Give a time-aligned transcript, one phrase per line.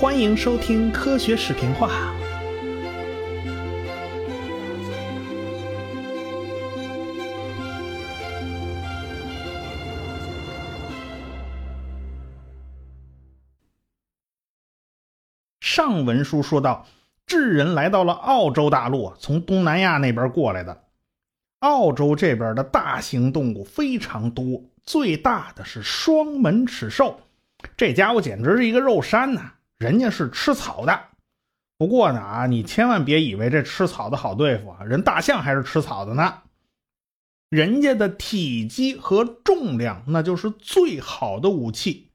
[0.00, 1.90] 欢迎收听科学视频化。
[15.60, 16.86] 上文书说到，
[17.26, 20.84] 智人来到了澳洲大陆，从东南亚那边过来的。
[21.58, 27.20] 澳洲这边的大型动物非常多，最大的是双门齿兽，
[27.76, 29.52] 这家伙简直是一个肉山呐！
[29.80, 31.00] 人家是吃草的，
[31.78, 36.42] 不过呢啊，你千万别以为这吃草的好对付啊，人大象还是吃草的呢。
[37.48, 42.10] 人家的体积和重量，那就是最好的武器。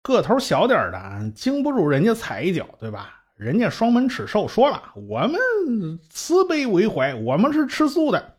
[0.00, 3.24] 个头小点的，经不住人家踩一脚，对吧？
[3.34, 8.36] 人家双门齿兽说了：“我们慈悲为怀，我们是吃素的。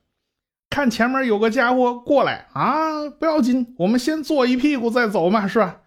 [0.69, 5.81] 看前面有个家伙过来啊，不要紧，我们先坐一屁股再走嘛，是吧？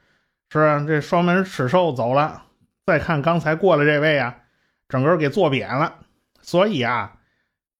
[0.50, 2.44] 是啊，这双门齿兽走了，
[2.86, 4.36] 再看刚才过来这位啊，
[4.88, 6.00] 整个给坐扁了。
[6.40, 7.18] 所以啊，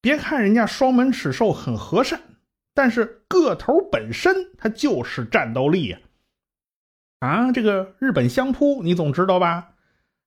[0.00, 2.20] 别看人家双门齿兽很和善，
[2.74, 5.98] 但是个头本身它就是战斗力呀。
[7.20, 9.70] 啊，这个日本相扑你总知道吧？”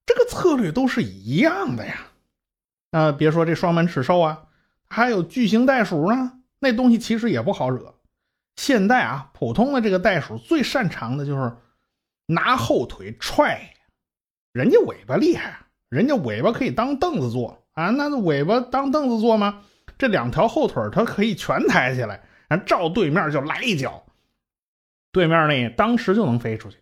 [0.04, 1.96] 这个策略都是一样的呀，
[2.90, 4.48] 啊，别说这双门齿兽啊，
[4.90, 6.40] 还有巨型袋鼠呢。
[6.60, 7.94] 那东西其实也不好惹。
[8.56, 11.56] 现在啊，普通的这个袋鼠最擅长的就是
[12.26, 13.74] 拿后腿踹，
[14.52, 17.90] 人家尾巴厉害，人家尾巴可以当凳子坐啊。
[17.90, 19.64] 那尾巴当凳子坐吗？
[19.98, 24.04] 这两条后腿它可以全抬起来，然后照对面就来一脚，
[25.12, 26.78] 对面那当时就能飞出去。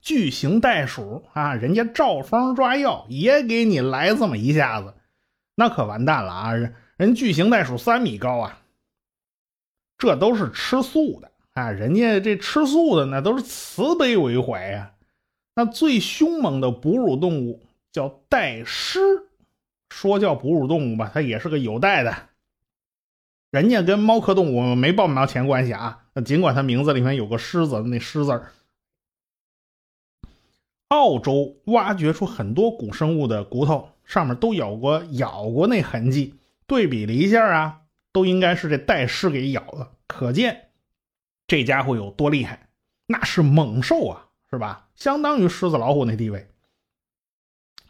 [0.00, 4.94] 巨型袋鼠啊，人家照方抓药也给你来这么一下子，
[5.54, 6.54] 那可完蛋了啊！
[6.54, 8.62] 人人巨型袋鼠三米高啊，
[9.98, 14.92] 这都是吃素的啊，人家这吃素的那都是慈悲为怀呀。
[15.54, 19.00] 那最凶猛的哺乳动物叫袋狮，
[19.90, 22.14] 说叫哺乳动物吧，它也是个有袋的，
[23.50, 26.04] 人家跟猫科动物没半毛钱关系啊。
[26.14, 28.52] 那尽管它名字里面有个狮子，那狮字儿。
[30.88, 36.34] 澳洲挖掘出很多古生物的骨头，上面都有过咬过那痕迹。
[36.66, 37.80] 对比了一下啊，
[38.12, 40.67] 都应该是这袋狮给咬的，可见
[41.48, 42.68] 这家伙有多厉害。
[43.06, 44.88] 那是猛兽啊，是吧？
[44.94, 46.48] 相当于狮子老虎那地位。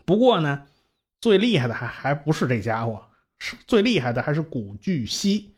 [0.05, 0.67] 不过呢，
[1.21, 3.05] 最厉害的还还不是这家伙，
[3.39, 5.57] 是最厉害的还是古巨蜥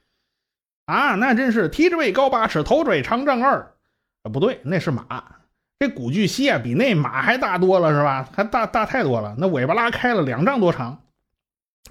[0.87, 1.15] 啊！
[1.15, 3.77] 那真是蹄之位高八尺，头嘴长丈二。
[4.23, 5.37] 啊，不对，那是马。
[5.79, 8.29] 这古巨蜥啊，比那马还大多了，是吧？
[8.35, 9.37] 还大大太多了。
[9.39, 11.05] 那尾巴拉开了两丈多长。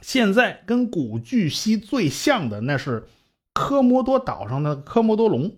[0.01, 3.07] 现在跟古巨蜥最像的那是
[3.53, 5.55] 科摩多岛上的科摩多龙，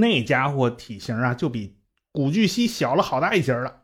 [0.00, 1.76] 那家伙体型啊就比
[2.10, 3.82] 古巨蜥小了好大一截了。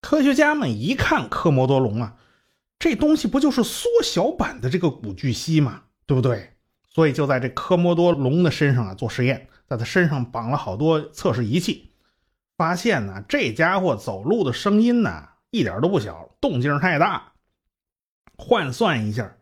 [0.00, 2.16] 科学家们一看科摩多龙啊，
[2.78, 5.82] 这东西不就是缩小版的这个古巨蜥吗？
[6.06, 6.54] 对不对？
[6.88, 9.48] 所以就在这科摩多龙的身上啊做实验。
[9.68, 11.92] 在它身上绑了好多测试仪器，
[12.56, 17.34] 发现呢，这家伙走路的声音呢一点都不小，动静太大。
[18.38, 19.36] 换算一下，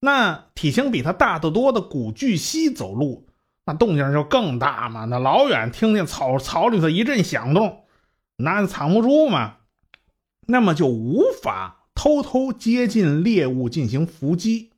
[0.00, 3.28] 那体型比它大得多的古巨蜥走路，
[3.66, 5.04] 那动静就更大嘛。
[5.04, 7.84] 那老远听见草草里头一阵响动，
[8.36, 9.56] 那藏不住嘛。
[10.46, 14.72] 那么就无法偷偷接近猎物进行伏击。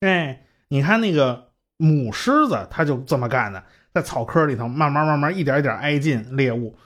[0.00, 3.64] 哎，你看那个母狮子，它就这么干的。
[3.92, 6.76] 在草坑里头慢慢慢慢一点一点挨近猎物，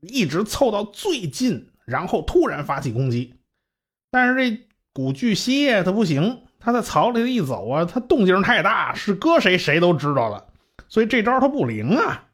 [0.00, 3.34] 一直凑到最近，然后突然发起攻击。
[4.10, 10.46] 但是这古巨蜥它不行，它在草里头一走啊，它动静太大，是搁谁谁都知道了，
[10.88, 12.24] 所以这招它不灵啊。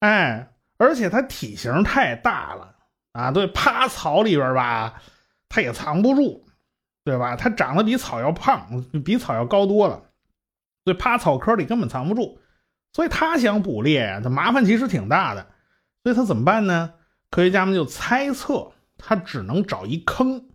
[0.00, 2.74] 哎，而且它体型太大了
[3.12, 5.00] 啊，对，趴草里边吧，
[5.48, 6.44] 它也藏不住，
[7.04, 7.36] 对吧？
[7.36, 10.02] 它长得比草要胖，比草要高多了，
[10.84, 12.40] 所以趴草坑里根本藏不住。
[12.92, 15.46] 所以他想捕猎，他麻烦其实挺大的，
[16.02, 16.94] 所以他怎么办呢？
[17.30, 20.48] 科学家们就猜测，他只能找一坑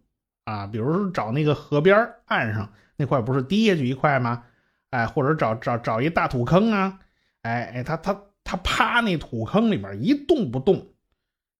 [0.44, 4.44] 啊，比如说找那个河边岸上那块不是低下去一块吗？
[4.90, 7.00] 哎，或者找找找一大土坑啊，
[7.44, 10.88] 哎哎，他他他趴那土坑里边一动不动，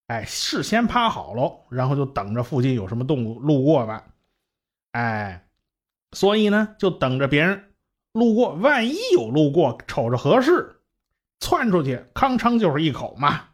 [0.06, 4.04] 哎，事先趴好喽，然后就等着附近有什么动物路过吧，
[4.92, 5.46] 哎，
[6.12, 7.68] 所以呢，就等着别人。
[8.12, 10.82] 路过，万一有路过，瞅着合适，
[11.40, 13.48] 窜出去，吭哧就是一口嘛。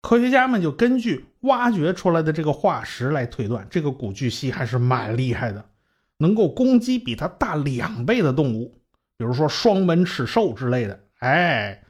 [0.00, 5.64] 科学家们就根据挖掘出来的这个化石来推断，这个古巨蜥还是蛮厉害的，
[6.18, 8.80] 能够攻击比它大两倍的动物，
[9.16, 11.00] 比如说双门齿兽之类的。
[11.20, 11.82] 哎，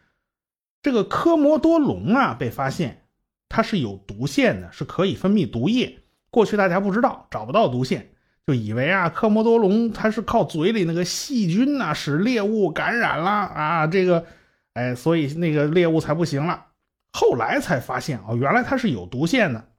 [0.83, 3.03] 这个科摩多龙啊，被发现，
[3.49, 5.99] 它是有毒腺的，是可以分泌毒液。
[6.31, 8.11] 过去大家不知道，找不到毒腺，
[8.47, 14.27] 就以为啊，科摩多龙它是靠嘴里那个细菌呐，使猎物感染了啊，这个，
[14.75, 16.67] 哎，所以那个猎物才不行了。
[17.16, 19.70] 后来才发现哦，原来它是有毒腺的。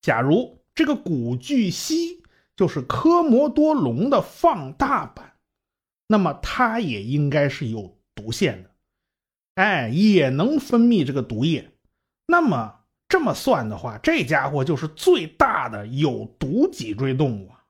[0.00, 2.22] 假如这个古巨蜥
[2.54, 5.34] 就是科摩多龙的放大版，
[6.06, 8.70] 那么它也应该是有毒腺的，
[9.56, 11.72] 哎，也能分泌这个毒液。
[12.26, 12.80] 那么。
[13.06, 17.62] 这么算的话，这家伙就是最大的有毒脊椎动物啊，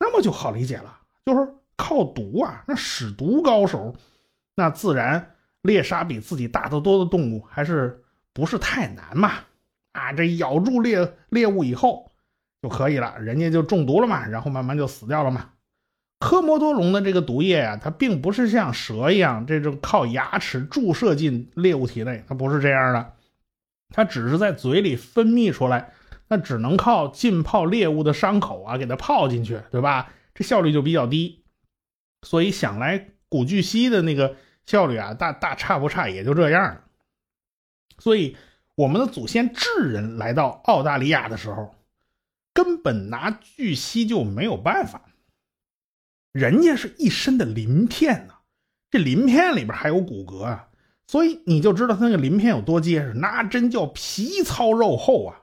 [0.00, 3.94] 那么就好理解了，就是靠毒啊，那使毒高手，
[4.56, 8.01] 那自然猎杀比自己大得多的动物还是
[8.32, 9.32] 不是太难嘛？
[9.92, 12.10] 啊，这咬住猎猎物以后
[12.62, 15.50] 就可以了，人家就中毒了嘛，然后慢慢就死掉了嘛。
[16.18, 23.14] 科摩多龙的这个毒液啊，它并不是像蛇一样这种靠牙齿注射进猎物体内，它不是这样的。
[23.94, 25.92] 它只是在嘴里分泌出来，
[26.28, 30.12] 那只能靠浸泡猎物的伤口啊，给它泡进去，对吧？
[30.32, 31.44] 这效率就比较低，
[32.22, 36.81] 所以想来古巨蜥的那个效率啊，大大差不差，也就这样了。
[38.02, 38.36] 所以
[38.74, 41.72] 我们的祖先智人来到澳大利亚的时候，
[42.52, 45.02] 根本拿巨蜥就没有办法，
[46.32, 48.34] 人家是一身的鳞片呢，
[48.90, 50.68] 这鳞片里边还有骨骼啊。
[51.06, 55.38] 所以你就知道他那个鳞片有多结实，那真叫皮糙肉厚啊！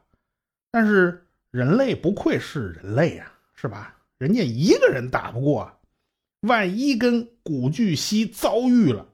[0.70, 3.96] 但是人类不愧是人类呀，是吧？
[4.18, 5.72] 人家一个人打不过，
[6.42, 9.08] 万一跟古巨蜥遭遇了，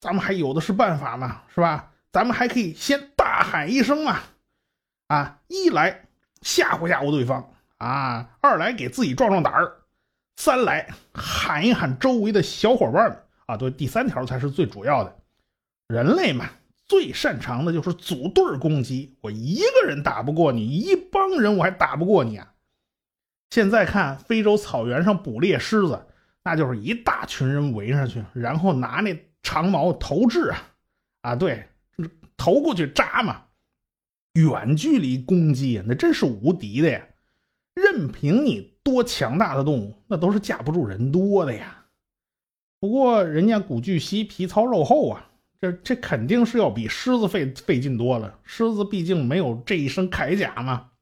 [0.00, 1.92] 咱们还有的是办法呢，是吧？
[2.12, 4.20] 咱们还可以先大喊一声嘛，
[5.08, 6.08] 啊，一来
[6.42, 9.82] 吓唬吓唬对方啊，二来给自己壮壮胆儿，
[10.36, 15.16] 三来喊一喊周围的小伙伴们啊，对，第三条才是最主要的。
[15.88, 16.48] 人类嘛，
[16.86, 19.16] 最擅长的就是组队攻击。
[19.20, 22.52] 我一个人打不过你，一帮人我还打不过你啊！
[23.50, 26.06] 现在看非洲草原上捕猎狮子，
[26.44, 30.62] 那就是一大群人围上去，然后拿那长矛投掷啊，
[31.22, 31.68] 啊，对，
[32.40, 33.42] 投过去扎嘛。
[34.32, 37.06] 远距离攻击那真是无敌的呀！
[37.74, 41.84] 任凭你多强大的动物，那都是架不住人多的呀。
[42.80, 45.26] 不过人家古巨蜥皮糙肉厚啊。
[45.60, 48.38] 这这肯定是要比狮子费费劲多了。
[48.44, 50.92] 狮子毕竟没有这一身铠甲嘛。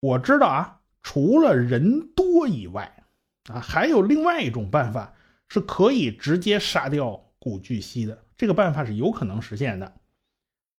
[0.00, 3.04] 我知道啊，除了人多以外，
[3.52, 5.12] 啊，还有另外一种办法
[5.50, 8.16] 是可以直接杀掉古巨蜥的。
[8.36, 9.92] 这个办法是有可能实现的。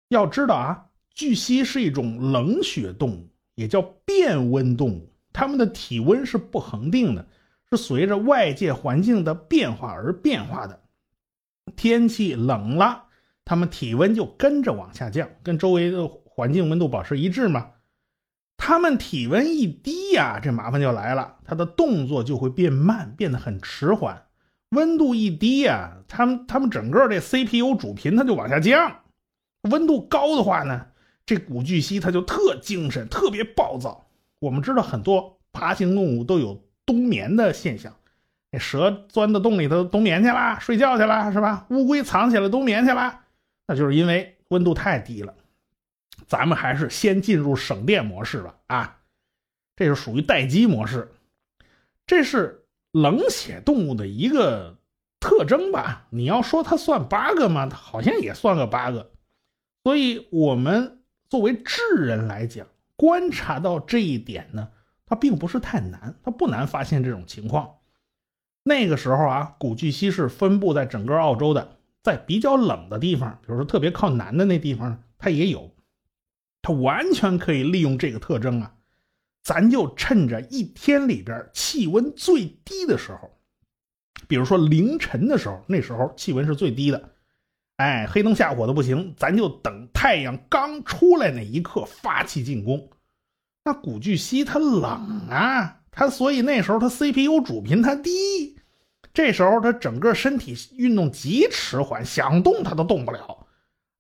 [0.07, 5.13] 要知道啊，巨蜥是一种冷血动物，也叫变温动物。
[5.33, 7.27] 它们的体温是不恒定的，
[7.69, 10.79] 是随着外界环境的变化而变化的。
[11.75, 13.03] 天气冷了，
[13.43, 17.71] 它们体温就跟着往下降，跟周围的环境温度保持一致嘛。
[18.55, 24.25] 它们体温一低呀，这麻烦就来了，它的动作就会变慢，变得很迟缓。
[24.73, 29.01] 温度一低呀，它们它们整个这 CPU 主频它就往下降。
[29.69, 30.87] 温度高的话呢，
[31.25, 34.07] 这古巨蜥它就特精神，特别暴躁。
[34.39, 37.95] 我们知道很多爬行动物都有冬眠的现象。
[38.51, 41.65] 那蛇钻到洞里头冬眠去了，睡觉去了，是吧？
[41.69, 43.21] 乌龟藏起来冬眠去了，
[43.67, 45.33] 那就是因为温度太低了。
[46.27, 48.55] 咱们还是先进入省电模式吧。
[48.67, 48.97] 啊，
[49.75, 51.11] 这是属于待机模式，
[52.05, 52.62] 这是
[52.93, 54.77] 冷血动物的一个
[55.19, 56.07] 特征吧？
[56.11, 57.67] 你要说它算八个吗？
[57.67, 59.11] 它好像也算个八个。
[59.83, 64.69] 所以，我们作为智人来讲，观察到这一点呢，
[65.05, 67.79] 它并不是太难，它不难发现这种情况。
[68.63, 75.71] 那个时候啊，古巨蜥是分布在整个澳洲的，在比较冷的地方，比如说特别靠南的那地方，它也有。
[76.61, 78.75] 它完全可以利用这个特征啊，
[79.43, 83.29] 咱就趁着一天里边气温最低的时候，
[84.27, 87.09] 比如说凌晨的时候，那时候气温是最低的，
[87.77, 92.89] 哎，黑灯瞎火的不行，咱就等太阳刚出来那一刻发起进攻。
[93.65, 95.81] 那古巨蜥它冷啊。
[95.95, 98.57] 它所以那时候它 CPU 主频它低，
[99.13, 103.45] 这时候它整个身体运动极迟缓，想动它都动不了。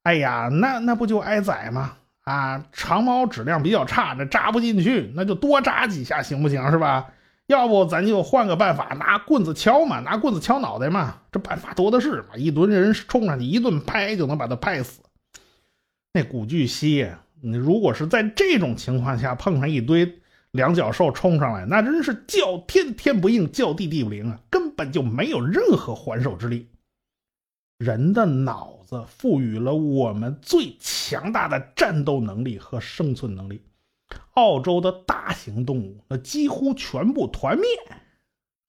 [0.01, 1.97] 哎呀，那那不就挨宰吗？
[2.23, 6.69] 啊，长矛质量比较差，这扎不进去，那就多扎几下行不行？
[6.71, 7.07] 是吧？
[7.47, 12.35] 要不咱就换个办法，拿棍子敲嘛，拿棍子敲脑袋嘛，这办法多的是嘛。
[12.35, 15.01] 一堆人冲上去一顿拍就能把他拍死。
[16.13, 17.07] 那古巨蜥，
[17.41, 20.19] 你如果是在这种情况下碰上一堆。
[20.53, 24.39] 两脚兽冲上来，那真是叫天天不应，叫地地不灵啊！
[24.51, 26.69] 根本就没有任何还手之力。
[27.79, 33.65] 人的脑子赋予了我们最强大的战斗能力和生存能力。
[34.35, 37.65] 澳洲的大型动物那几乎全部团灭，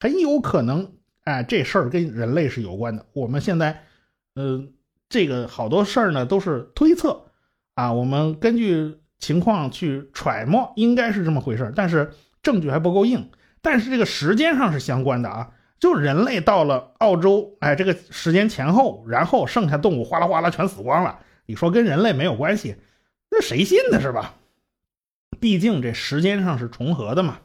[0.01, 3.05] 很有可能，哎，这事儿跟人类是有关的。
[3.13, 3.85] 我们现在，
[4.35, 4.67] 呃，
[5.09, 7.27] 这个好多事儿呢都是推测
[7.75, 12.13] 啊，我们根据情况去揣摩，应该是这么回事但是
[12.43, 13.31] 证据还不够硬。
[13.61, 15.51] 但是这个时间上是相关的啊，
[15.85, 21.19] 就人类到了澳洲，哎，这个时间前后，然后剩下动物哗啦哗啦全死光了。
[21.45, 22.77] 你说跟人类没有关系，
[23.31, 24.01] 那谁信呢？
[24.01, 24.35] 是吧？
[25.39, 27.41] 毕竟这时间上是重合的嘛。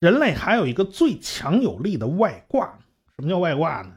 [0.00, 2.78] 人类还有一个最强有力的外挂，
[3.16, 3.92] 什么叫外挂呢？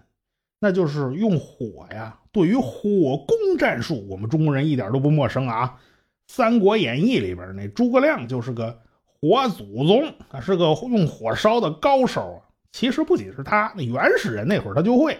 [0.59, 2.19] 那就是用火呀。
[2.33, 5.79] 对于火攻战术，我们中国人一点都不陌生啊。
[6.27, 12.44] 《三国演义》里边那诸葛亮就是个火祖宗，他是个用火烧的高手啊。
[12.75, 15.17] 其实不仅是他，那原始人那会儿他就会，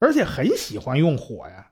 [0.00, 1.70] 而且很喜欢用火呀。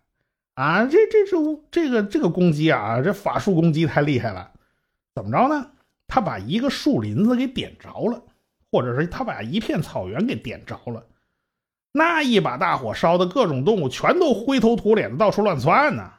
[0.54, 1.36] 啊，这这这
[1.68, 4.52] 这个这个攻击啊，这法术攻击太厉害了。
[5.16, 5.72] 怎么着呢？
[6.06, 8.22] 他把一个树林子给点着了，
[8.70, 11.04] 或者是他把一片草原给点着了，
[11.90, 16.12] 那一把大火烧的各种动物全都灰头土脸的到处乱窜呢。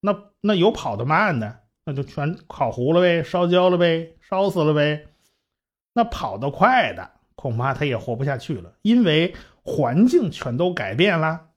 [0.00, 5.06] 那那有跑得慢的，那就全烤糊了呗，烧焦了呗，烧死了呗。
[5.94, 11.48] 那跑得快的，恐怕他也活不下去了，因为环境全都改变了，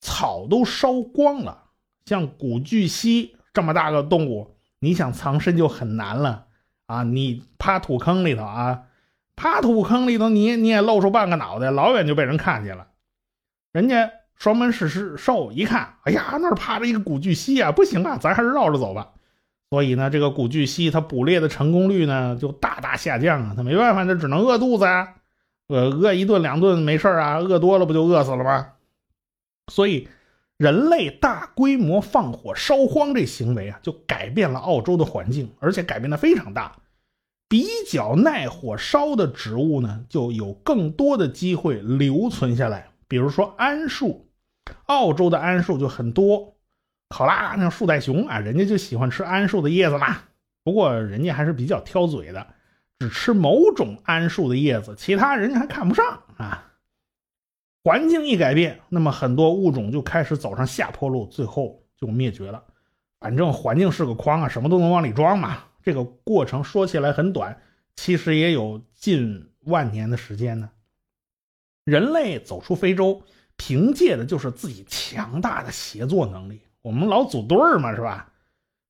[0.00, 1.64] 草都烧光了。
[2.04, 4.54] 像古巨蜥这么大个动物。
[4.80, 6.48] 你想藏身就很难了
[6.84, 7.04] 啊！
[7.04, 8.82] 你趴土坑里头啊，
[9.34, 12.88] 趴土坑里头，你你也露出半个脑袋，老远就被人看见了。
[13.72, 19.13] 人家双门市狮兽一看，哎呀，那儿趴着一个古巨蜥啊，不行啊，咱还是绕着走吧。
[19.74, 23.54] 所以呢，这个古巨蜥它捕猎的成功率呢就大大下降啊。
[23.56, 25.16] 它没办法，它只能饿肚子啊，
[25.66, 28.68] 饿饿一顿两顿没事啊，饿多了不就饿死了吗？
[29.66, 30.06] 所以。
[30.56, 36.76] 人类大规模放火烧荒这行为啊，就改变了澳洲的环境，而且改变的非常大。
[37.48, 42.86] 比较耐火烧的植物呢，就有更多的机会留存下来。
[43.08, 44.28] 比如说桉树，
[44.86, 46.53] 澳洲的桉树就很多。
[47.14, 50.18] 考拉那树袋熊啊，人家就喜欢吃桉树的叶子嘛。
[50.64, 52.44] 不过人家还是比较挑嘴的，
[52.98, 56.72] 只吃某种桉树的叶子，其他人家还看不上啊。
[57.84, 62.64] 环境一改变，那么很多物种就开始走上下坡路，最后就灭绝了。
[63.20, 65.58] 反正环境是个筐啊，什么都能往里装嘛。
[65.84, 67.56] 这个过程说起来很短，
[67.94, 70.68] 其实也有近万年的时间呢。
[71.84, 73.22] 人类走出非洲，
[73.56, 76.60] 凭借的就是自己强大的协作能力。
[76.84, 78.30] 我们老组队嘛，是吧？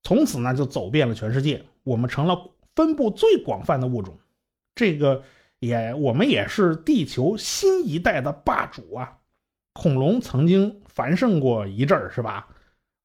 [0.03, 4.19] 从此呢，就走遍了全世界，我们成了分布最广泛的物种。
[4.75, 5.23] 这个。
[5.61, 9.17] 也，我们也是地球新一代的霸主啊！
[9.73, 12.49] 恐龙曾经繁盛过一阵儿，是吧？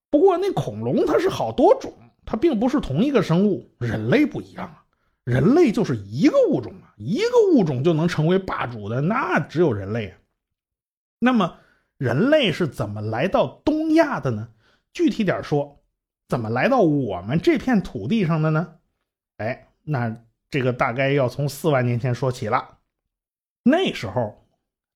[0.10, 1.94] 不过那恐龙它是好多种，
[2.26, 3.72] 它并不是同一个生物。
[3.78, 4.84] 人类不一样啊，
[5.24, 10.18] 人类就是一个物种啊，一个物种就能成为霸主的，那只有人类啊。
[11.20, 11.56] 那么，
[11.98, 14.50] 人类是怎么来到东亚的呢？
[14.94, 15.82] 具体点说，
[16.28, 18.76] 怎么来到我们这片土地上的呢？
[19.38, 20.24] 哎，那。
[20.52, 22.80] 这个大概要从四万年前说起了，
[23.62, 24.48] 那时候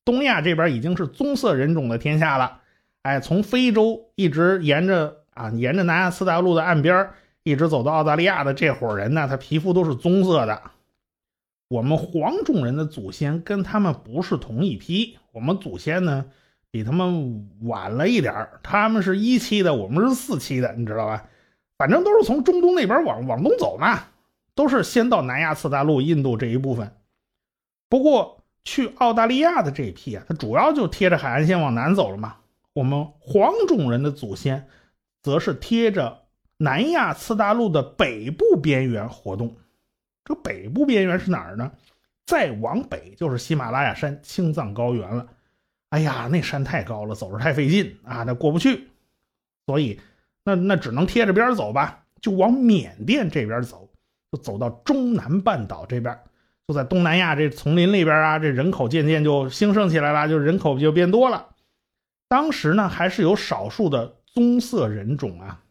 [0.04, 2.62] 东亚这边已经是棕色人种的天下了。
[3.04, 7.08] 哎，从非洲一直沿着啊，沿着南亚次大陆的岸边
[7.44, 10.60] 一直走到澳大利亚的这伙人呢，他皮肤都是棕色的。
[11.68, 16.26] 我们黄种人的祖先跟他们不是同一批，我们祖先呢
[16.74, 21.30] 比他们晚了一点他们是一期的，我们是四期的，你知道吧？
[21.78, 24.06] 反正都是从中东那边往往东走嘛。
[24.56, 26.96] 都是先到南亚次大陆、印度这一部分，
[27.90, 32.36] 不过去澳大利亚的这一批啊，它主要就贴着海岸线往南走了嘛。
[32.74, 34.68] 我们黄种人的祖先，
[35.24, 36.22] 则是贴着
[36.58, 39.56] 南亚次大陆的北部边缘活动。
[40.24, 41.72] 这北部边缘是哪儿呢？
[42.28, 45.28] 再往北就是喜马拉雅山、青藏高原了。
[45.94, 48.88] 哎呀，那山太高了，走着太费劲啊，那过不去。
[49.68, 50.00] 所以，
[50.44, 53.88] 那那只能贴着边走吧，就往缅甸这边走。
[54.32, 56.18] 就走到中南半岛这边，
[56.68, 61.50] 就在东南亚这丛林里边啊，这人口渐渐就兴盛起来了，就人口就变多了。
[62.28, 65.62] 当时呢，还是有少数的棕色人种啊，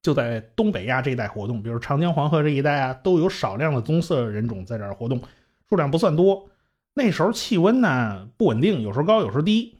[0.00, 5.20] 就在东北亚这一带活动，比如长江黄河这一带啊，都有少量的棕色人种在这儿活动，
[5.68, 6.48] 数量不算多。
[6.98, 9.78] 那时候气温呢不稳定，有时候高，有时候低，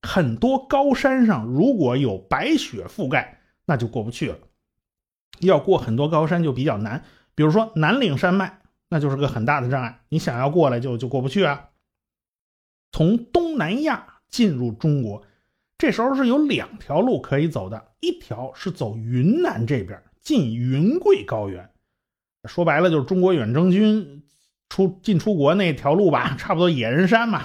[0.00, 4.38] 很多高山上如果有白雪覆盖，那就过不去了。
[5.40, 7.04] 要过很多高山就比较难。
[7.34, 11.68] 比如说南岭山脉，那就是个很大的障碍，你想要过来就就过不去啊。
[12.90, 15.22] 从东南亚进入中国，
[15.76, 21.70] 这时候是有两条路可以走的，一条是走云南这边进云贵高原，
[22.44, 24.19] 说白了就是中国远征军
[24.70, 27.44] 出进出国那条路吧，差不多野人山嘛，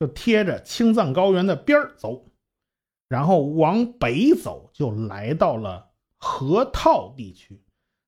[0.00, 2.24] 就贴着青藏高原的边儿走，
[3.08, 7.60] 然后往北走就来到了河套地区。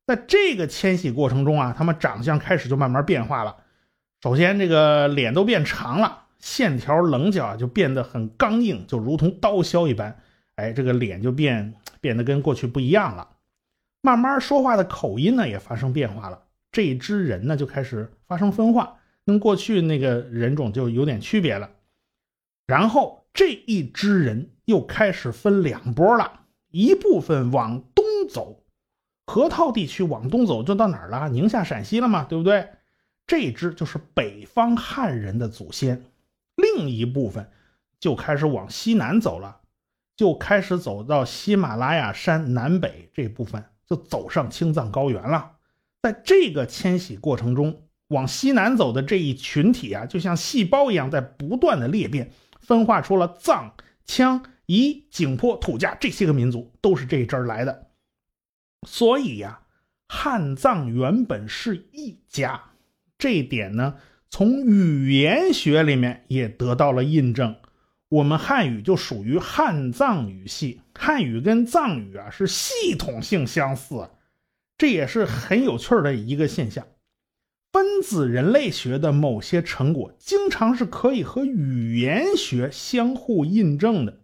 [0.06, 3.56] 在这个迁徙过程中啊，他们长相开始就慢慢变化了。
[4.22, 10.18] 首先，这个脸都变长了，线条棱角就变得很刚硬，就如同刀削一般。
[10.56, 13.30] 哎，这个脸就变变得跟过去不一样了。
[14.00, 16.43] 慢慢说话的口音呢也发生变化了。
[16.74, 21.70] 这一支人呢就开始发生分化，跟过去那个人种就有点区别了。
[22.66, 26.40] 然后这一支人又开始分两波了，
[26.72, 28.64] 一部分往东走。
[29.24, 31.28] 河套地区往东走就到哪儿了？
[31.28, 32.70] 宁夏、陕西了嘛，对不对？
[33.24, 36.02] 这支就是北方汉人的祖先。
[36.56, 37.48] 另一部分
[38.00, 39.60] 就开始往西南走了，
[40.16, 45.52] 就开始走到喜马拉雅山南北这部分，就走上青藏高原了。
[46.04, 52.30] 在这个迁徙过程中，往西南走的这一群体啊，就像细胞一样，在不断的裂变，
[52.60, 53.74] 分化出了藏、
[54.06, 57.86] 羌、彝、景颇、土家这些个民族，都是这一支来的。
[58.86, 59.60] 所以呀，
[60.06, 62.60] 汉藏原本是一家，
[63.16, 63.94] 这一点呢，
[64.28, 67.56] 从语言学里面也得到了印证。
[68.10, 74.10] 我们汉语就属于汉藏语系，汉语跟藏语啊是系统性相似，
[74.84, 76.86] 这也是很有趣的一个现象。
[77.72, 84.20] 分子人类学的某些成果，经常是可以和语言学相互印证的。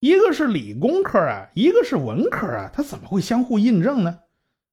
[0.00, 4.18] 一个是理工科啊，一个是文科啊，它怎么会相互印证呢？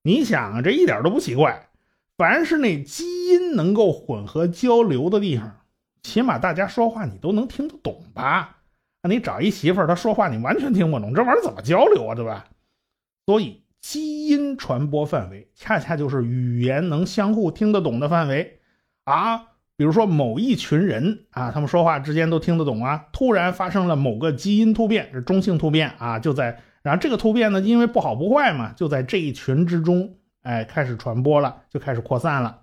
[0.01, 1.69] 你想，这一点都不奇怪。
[2.17, 5.61] 凡是那基因能够混合交流的地方，
[6.01, 8.63] 起码大家说话你都能听得懂吧？
[9.03, 12.15] 那你找一媳妇儿，她说话你完全听不懂，这玩意儿怎么交流啊？
[12.15, 12.47] 对吧？
[13.27, 18.59] 所以，基因传播范围恰恰就是语言能相互听得懂的范围
[19.03, 19.45] 啊。
[19.77, 23.05] 比如说某一群人啊，他们说话之间都听得懂啊。
[23.13, 32.61] 突然发生了某个基因突变，是中性突变啊，就在然后这个突变呢，因为不好不坏嘛，就在这一群之中，哎，开始传播了，就开始扩散了。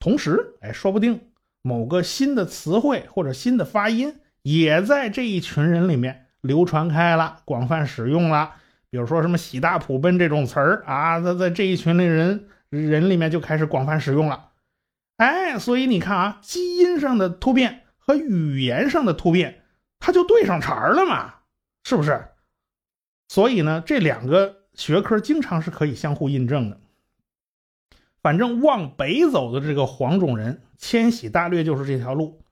[0.00, 1.20] 同时，哎，说不定
[1.62, 8.54] 某个新的词汇或者新的发音也在这一群人里面流传开了，广泛使用了。
[8.90, 14.50] 比如说什么喜大普奔这种词儿啊，在在这一群的人人里面就开始广泛使用了。
[15.16, 19.62] 哎，所以你看啊，基因上的突变和语言上的突变，
[19.98, 21.34] 它就对上茬了嘛，
[21.84, 22.26] 是不是？
[23.28, 26.80] 所以呢，这两个学科经常是可以相互印证的。
[28.22, 32.42] 反正往北走的这个黄种人迁徙，大略就是这条路。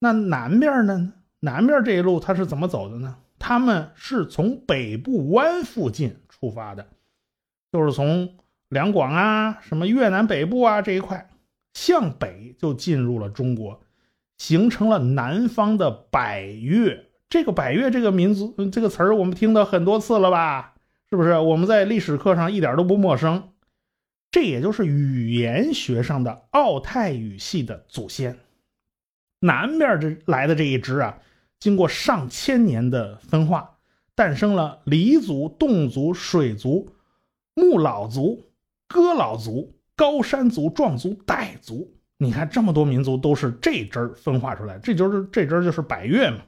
[0.00, 1.12] 那南边呢？
[1.40, 3.18] 南边这一路他是怎么走的呢？
[3.38, 6.86] 他们是从北部湾附近出发的，
[7.72, 8.36] 就是从
[8.68, 11.30] 两广啊、什么越南北部啊这一块。
[11.74, 13.82] 向北就进入了中国，
[14.38, 17.04] 形成了南方的百越。
[17.28, 20.72] 这个百越这个民族这个词儿，我们听到很多次了吧？
[21.10, 21.38] 是不是？
[21.38, 23.50] 我们在历史课上一点都不陌生。
[24.30, 28.38] 这也就是语言学上的奥泰语系的祖先。
[29.40, 31.18] 南边这来的这一支啊，
[31.58, 33.78] 经过上千年的分化，
[34.14, 36.90] 诞生了黎族、侗族、水族、
[37.54, 38.50] 木老族、
[38.88, 39.72] 哥老族。
[39.98, 46.42] 高山族、壮族、傣族，你看这么多民族都是这支分化出来，这就是这支就是百越嘛。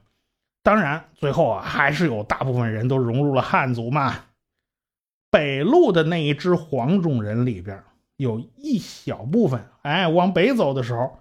[0.63, 4.17] 当然，最后啊还是有大部分人都融入了汉族嘛。
[5.31, 7.83] 北路的那一支黄种人里边，
[8.19, 11.19] 有一小部分，哎，往北走的时候，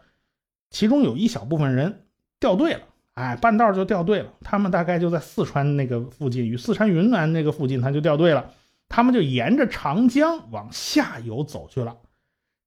[0.70, 2.08] 其中有一小部分人
[2.42, 2.82] 掉队了，
[3.18, 4.32] 哎，半道就掉队了。
[4.42, 8.54] 他们大概就在四川那个附近，与四川、云南那个附近，他就掉队了。
[8.90, 11.98] 他们就沿着长江往下游走去了。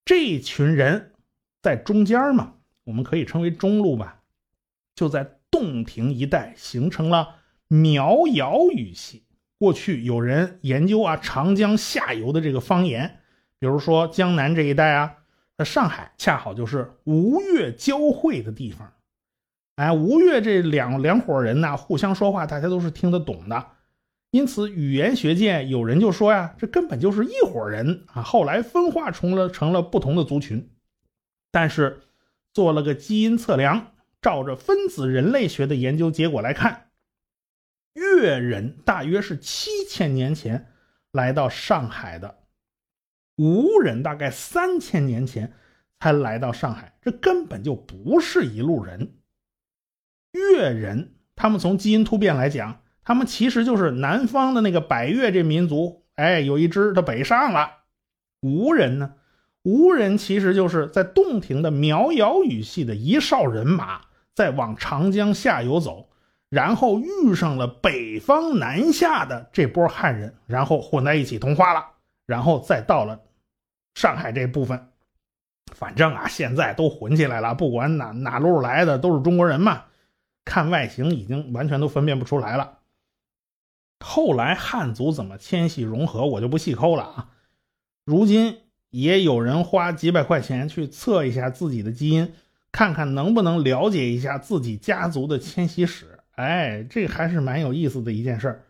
[0.04, 1.12] 这群人
[1.62, 4.22] 在中间嘛，我们可以称为中路吧，
[4.96, 7.36] 就在洞庭一带形成了
[7.68, 9.22] 苗瑶语系。
[9.56, 13.20] 过去有人研究啊，长江下游的这个方言，
[13.60, 15.14] 比如说江南这一带啊，
[15.56, 18.92] 那上海恰好就是吴越交汇的地方。
[19.80, 23.66] 哎，吴越这两两伙人呢，互相说话，大家都是听得懂的。
[24.30, 28.20] 因此，语言学界有人就说呀，这根本就是一伙人啊！
[28.20, 30.70] 后来分化成了成了不同的族群，
[31.50, 32.02] 但是
[32.52, 36.90] 做了个基因测量，照着分子人类学的研究结果来看，
[37.94, 40.66] 越人大约是七千年前
[41.10, 42.40] 来到上海的，
[43.38, 45.54] 吴人大概三千年前
[46.00, 49.14] 才来到上海，这根本就不是一路人。
[50.32, 52.80] 越人他们从基因突变来讲。
[53.02, 56.04] 他们其实就是南方的那个百越这民族。
[56.14, 57.70] 哎，有一支他北上了。
[58.42, 59.14] 吴人呢？
[59.62, 64.02] 吴人其实就是在洞庭的苗瑶语系的一哨人马，
[64.34, 66.08] 在往长江下游走，
[66.48, 71.84] 然后遇上了北方南下的这波汉人，然后混在一起同化了，
[72.26, 73.20] 然后再到了
[73.94, 74.88] 上海这部分。
[75.74, 79.84] 反正啊，现在都混起来了，不管哪哪路来的，都是中国人嘛。
[80.44, 82.78] 看外形，已经完全都分辨不出来了。
[84.00, 87.28] 后来汉族怎么迁徙融合，我就不细抠了啊。
[88.04, 88.58] 如今。
[88.90, 92.32] 也有人花几百块钱去测一下自己的基因，
[92.72, 96.18] 看看能不能了解一下自己家族的迁徙史。
[96.32, 98.64] 哎，这还是蛮有意思的一件事儿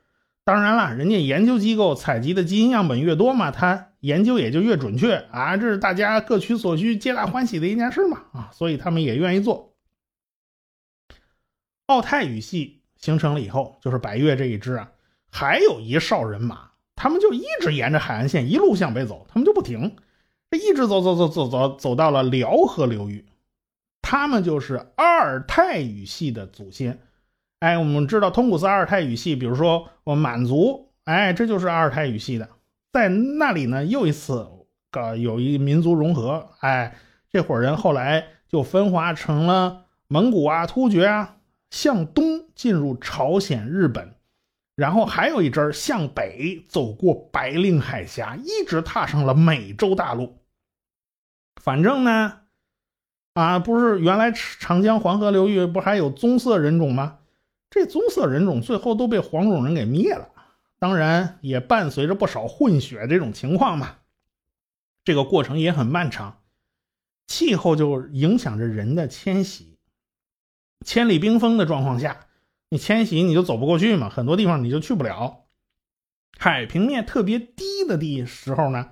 [0.45, 5.57] 当然了，人家研究机构采集的基因样本越多嘛，他研究也就越准确啊。
[5.57, 9.70] 这是大家各取所需、皆大欢喜的一件事嘛啊，所以他们也愿意做。
[11.91, 14.93] 奥泰语系形成了以后，就是百越这一支啊，
[15.29, 19.97] 还有一哨人马，他们就一直沿着海岸线一路向北走，他们就不停。
[20.53, 23.27] 这一直走走走走走走到了辽河流域，
[24.03, 27.01] 他们就是阿尔泰语系的祖先。
[27.59, 32.49] 哎，我们知道通古斯阿尔泰语系，比如说我满族，哎，这就是阿尔泰语系的。
[32.93, 34.47] 在那里呢，又一次
[34.93, 36.97] 搞有一民族融合，哎，
[37.31, 41.37] 这伙人后来就分化成了蒙古啊、突厥啊，
[41.71, 44.15] 向东进入朝鲜、日本。
[44.77, 50.39] 然后还有一支向北走过白令海峡，一直踏上了美洲大陆。
[51.61, 52.41] 反正呢，
[53.35, 57.19] 啊，不是原来长江黄河流域不还有棕色人种吗？
[57.69, 60.31] 这棕色人种最后都被黄种人给灭了，
[60.79, 63.97] 当然也伴随着不少混血这种情况嘛。
[65.05, 66.41] 这个过程也很漫长，
[67.27, 69.70] 气候就影响着人的迁徙。
[70.85, 72.27] 千里冰封的状况下。
[72.73, 75.47] 你迁徙你就走不过去嘛，很多地方你就去不了。
[76.39, 78.91] 海平面特别低的地时候呢，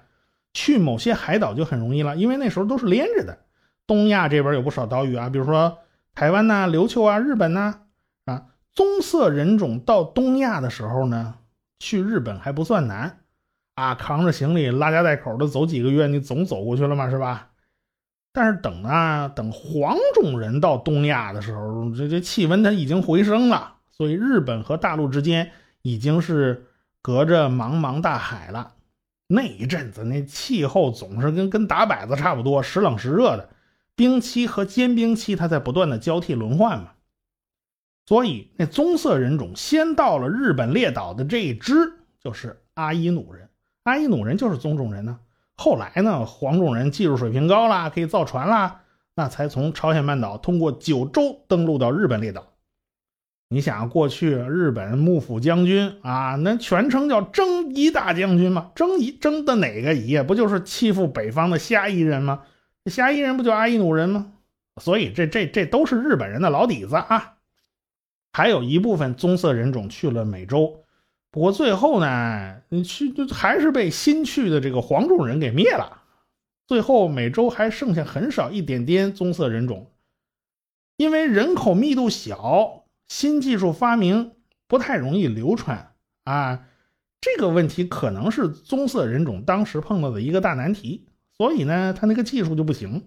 [0.52, 3.38] 去某些海岛就很容易了，因为那时候都是连着的。
[3.86, 5.78] 东亚这边有不少岛屿啊，比如说
[6.12, 7.82] 台湾呐、琉球啊、日本呐
[8.24, 8.46] 啊。
[8.72, 11.36] 棕色人种到东亚的时候呢，
[11.78, 13.20] 去日本还不算难
[13.76, 17.50] 啊，扛着行李拉家带口的走几个月，你总走过去了嘛，是吧？
[18.40, 25.50] 但是等啊，等黄种人到东亚的时候，这这气温它已经回升了，所以日本和大陆之间
[25.82, 26.66] 已经是
[27.02, 28.74] 隔着茫茫大海了。
[29.26, 33.48] 那一阵子，那气候总是跟跟打摆子差不多，时冷时热的，
[33.96, 36.90] 冰期和坚冰期它在不断的交替轮换嘛。
[38.06, 43.48] 所以那棕色人种先到了日本列岛的这一支，就是阿伊努人。
[43.82, 45.18] 阿伊努人就是棕种人呢。
[45.60, 48.82] 后来呢，黄种人技术水平高了，可以造船啦，
[49.16, 52.46] 那才从朝鲜半岛通过九州登陆到日本列岛。
[53.48, 58.70] 你想，过去日本幕府将军啊，那全称叫征夷大将军吗？
[58.76, 60.22] 征夷征的哪个夷？
[60.22, 62.44] 不就是欺负北方的虾夷人吗？
[62.86, 64.32] 虾夷人不就阿伊努人吗？
[64.80, 67.34] 所以这这这都是日本人的老底子啊。
[68.32, 70.84] 还有一部分棕色人种去了美洲。
[71.38, 76.02] 不过最后呢，你去就还是被新去的这个黄种人给灭了。
[76.66, 79.92] 最后美洲还剩下很少一点点棕色人种，
[80.96, 84.32] 因为人口密度小，新技术发明
[84.66, 85.92] 不太容易流传
[86.24, 86.66] 啊。
[87.20, 93.04] 这个问题可能是棕色人种当时碰到的一个大难题，所以呢，他那个技术就不行，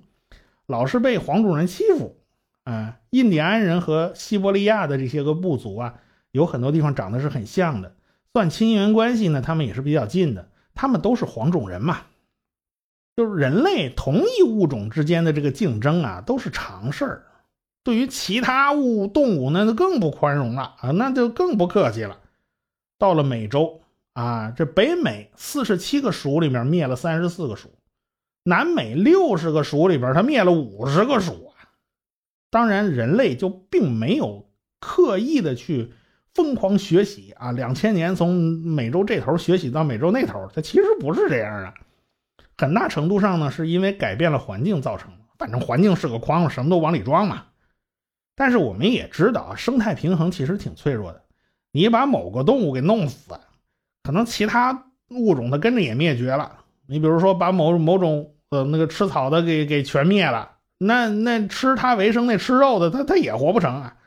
[0.68, 2.16] 老是被黄种人欺负
[2.64, 3.00] 啊。
[3.10, 5.96] 印第安人和西伯利亚的这些个部族啊，
[6.32, 7.98] 有很多地方长得是很像的。
[8.34, 12.02] 算亲缘关系呢，他们也是比较近的，他们都是黄种人嘛。
[13.16, 17.26] 就是人类同一物种之间的这个竞争啊，都是常事儿。
[17.84, 22.20] 对于其他物动物，那就更不宽容了啊，那就更不客气了。
[22.98, 23.82] 到了美洲
[24.14, 27.70] 啊，这北美四十七个属里面灭了三十四个属，
[28.44, 31.68] 南美六十个属里边，他灭了五十个属啊。
[32.50, 35.92] 当然，人类就并没有刻意的去。
[36.34, 37.52] 疯狂学习啊！
[37.52, 41.74] 两千年从美洲这头学习到美洲那头，它其实不是这样的。
[42.58, 45.18] 很大程度上呢，是因为改变了环境造成的。
[45.38, 47.44] 反正环境是个筐，什么都往里装嘛。
[48.36, 51.22] 但是我们也知道啊，生态平衡其实挺脆弱的。
[51.72, 53.34] 你把某个动物给弄死，
[54.04, 56.60] 可能其他物种它跟着也灭绝了。
[56.88, 63.98] 你比如说把某某种呃那个吃草的给给全灭了，那那吃它为生那吃肉的，它它也活不成啊。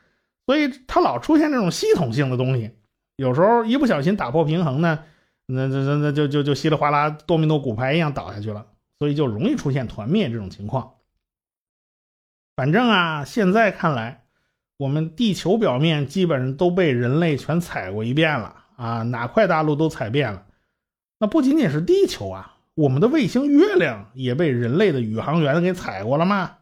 [0.45, 2.71] 所以它老出现这种系统性的东西，
[3.15, 5.03] 有时候一不小心打破平衡呢，
[5.47, 8.65] 那那那那就就就稀里哗啦多米诺骨牌一样倒下去了，
[8.99, 10.93] 所以就容易出现团灭这种情况。
[12.55, 14.23] 反正啊，现在看来，
[14.77, 20.45] 我们地球表面基本上都被人类全踩过一遍了啊，哪块大陆都踩遍了。
[21.19, 26.57] 那不仅仅是地球啊，我们的卫星月亮也被人类的宇航员给踩过了吗？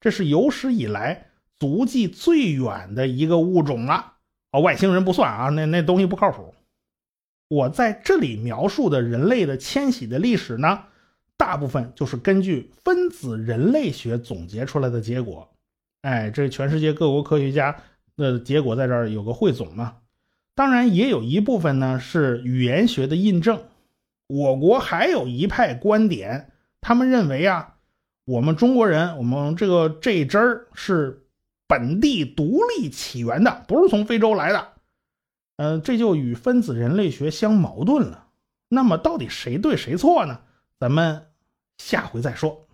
[0.00, 1.30] 这是有史以来
[1.62, 4.14] 足迹最远的一个物种了。
[4.50, 6.52] 哦，外星人不算啊，那那东西不靠谱。
[7.46, 10.80] 我在这里描述的人类的迁徙的历史呢，
[11.36, 15.48] 大部分就是根据分子人类学总结出来的结果。
[16.00, 17.76] 哎，这全世界各国科学家
[18.16, 19.98] 的结果在这儿有个汇总嘛。
[20.56, 23.62] 当然，也有一部分呢是语言学的印证。
[24.26, 27.76] 我国还有一派观点，他们认为啊，
[28.24, 31.21] 我们中国人，我们这个这一支儿是
[31.72, 34.72] 本地独立起源的，不是从非洲来的。
[35.56, 38.26] 嗯，这就与分子人类学相矛盾了。
[38.68, 40.40] 那么，到底谁对谁错呢？
[40.78, 41.28] 咱们
[41.78, 42.68] 下回再说。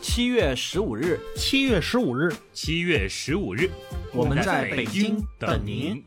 [0.00, 3.70] 七月十五日，七月十五日，七月十五日，
[4.14, 6.02] 我们在北京等您。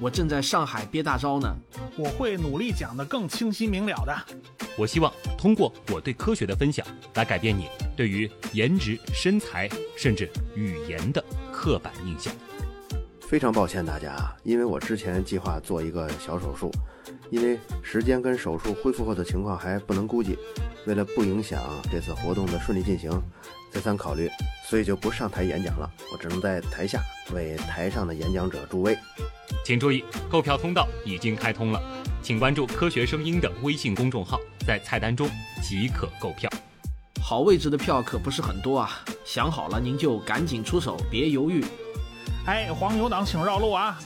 [0.00, 1.54] 我正在上海憋大招呢。
[1.96, 4.16] 我会努力讲得更清晰明了的。
[4.76, 12.32] 我希望通过我对科学的分享，来改变你对于颜值、身材甚至语言的刻板印象。
[13.20, 16.72] 非常抱歉大家啊，因为我之前计划做一个小手术，
[17.30, 20.36] 因为时间跟手术恢复后的情况还不能估计。
[20.86, 23.10] 为了不影响这次活动的顺利进行，
[23.70, 24.28] 再三考虑，
[24.70, 25.90] 所以就不上台演讲了。
[26.12, 27.02] 我只能在台下
[27.34, 28.96] 为台上的演讲者助威。
[29.64, 31.82] 请注意，购票通道已经开通了，
[32.22, 35.28] 请关注“科学声音”的微信公众号，在菜单中
[35.60, 36.48] 即可购票。
[37.20, 41.64] 好位置的票可不是很多啊，想好了您就赶紧出手，别犹豫。
[42.46, 43.98] 哎，黄牛党请绕路啊！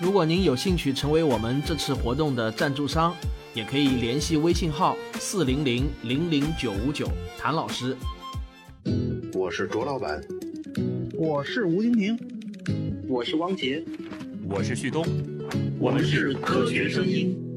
[0.00, 3.14] 如果您有兴趣成为我们这次活动的赞助商。
[3.52, 7.96] 也可以联系微信号四零零零零九五九谭老师。
[9.34, 10.22] 我是卓老板，
[11.14, 12.16] 我是吴婷婷，
[13.08, 13.84] 我是汪杰，
[14.48, 15.04] 我是旭东，
[15.80, 17.49] 我们是科学声音。